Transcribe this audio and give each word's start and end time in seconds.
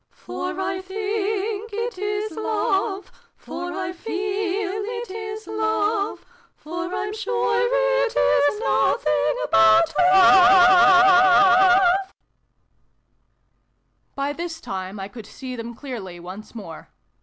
307" 0.09 0.55
For 0.57 0.57
I 0.63 0.81
think 0.81 1.71
it 1.73 1.95
is 1.99 2.31
Love, 2.35 3.11
For 3.35 3.71
I 3.71 3.91
feel 3.93 4.71
it 4.71 5.11
is 5.11 5.45
Love, 5.45 6.25
For 6.55 6.89
Pm 6.89 7.13
sure 7.13 7.61
it 7.71 8.15
is 8.17 8.61
notJiing 8.63 9.45
but 9.51 9.93
Love!" 10.11 11.83
By 14.15 14.33
this 14.33 14.59
time 14.59 14.99
I 14.99 15.07
could 15.07 15.27
see 15.27 15.55
them 15.55 15.75
clearly 15.75 16.19
once 16.19 16.55
more. 16.55 16.89